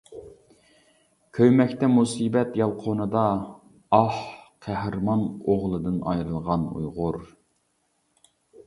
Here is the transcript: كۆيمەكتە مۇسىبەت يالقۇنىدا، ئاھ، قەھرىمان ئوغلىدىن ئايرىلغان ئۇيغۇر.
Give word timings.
كۆيمەكتە 1.37 1.89
مۇسىبەت 1.97 2.57
يالقۇنىدا، 2.61 3.27
ئاھ، 3.99 4.19
قەھرىمان 4.69 5.23
ئوغلىدىن 5.29 6.03
ئايرىلغان 6.11 6.67
ئۇيغۇر. 6.75 7.23